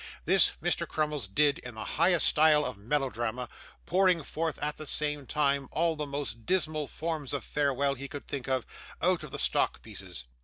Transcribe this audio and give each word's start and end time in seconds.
This 0.25 0.53
Mr. 0.63 0.87
Crummles 0.87 1.27
did 1.27 1.59
in 1.59 1.75
the 1.75 1.83
highest 1.85 2.25
style 2.25 2.65
of 2.65 2.75
melodrama, 2.75 3.47
pouring 3.85 4.23
forth 4.23 4.57
at 4.57 4.77
the 4.77 4.87
same 4.87 5.27
time 5.27 5.67
all 5.71 5.95
the 5.95 6.07
most 6.07 6.43
dismal 6.47 6.87
forms 6.87 7.33
of 7.33 7.43
farewell 7.43 7.93
he 7.93 8.07
could 8.07 8.27
think 8.27 8.47
of, 8.47 8.65
out 8.99 9.21
of 9.21 9.29
the 9.29 9.37
stock 9.37 9.83
pieces. 9.83 10.23